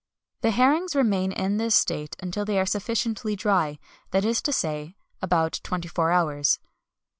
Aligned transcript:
The 0.41 0.49
herrings 0.49 0.95
remain 0.95 1.31
in 1.31 1.57
this 1.57 1.75
state 1.75 2.15
until 2.19 2.43
they 2.43 2.57
are 2.59 2.65
sufficiently 2.65 3.35
dry, 3.35 3.77
that 4.09 4.25
is 4.25 4.41
to 4.41 4.51
say, 4.51 4.95
about 5.21 5.59
twenty 5.61 5.87
four 5.89 6.09
hours. 6.09 6.57